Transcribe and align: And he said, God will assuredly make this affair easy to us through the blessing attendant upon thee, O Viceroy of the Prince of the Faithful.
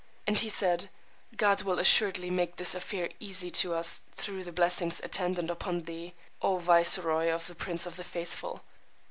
And 0.25 0.39
he 0.39 0.49
said, 0.49 0.89
God 1.37 1.61
will 1.61 1.77
assuredly 1.77 2.31
make 2.31 2.55
this 2.55 2.73
affair 2.73 3.09
easy 3.19 3.51
to 3.51 3.75
us 3.75 4.01
through 4.15 4.43
the 4.43 4.51
blessing 4.51 4.91
attendant 5.03 5.51
upon 5.51 5.81
thee, 5.81 6.15
O 6.41 6.57
Viceroy 6.57 7.29
of 7.29 7.45
the 7.45 7.53
Prince 7.53 7.85
of 7.85 7.97
the 7.97 8.03
Faithful. 8.03 8.63